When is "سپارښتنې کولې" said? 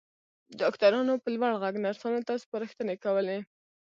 2.43-3.39